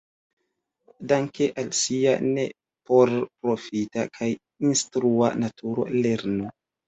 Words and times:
Danke 1.09 1.49
al 1.63 1.67
sia 1.79 2.13
ne-porprofita 2.37 4.07
kaj 4.17 4.31
instrua 4.73 5.31
naturo, 5.45 5.87
"lernu! 6.07 6.51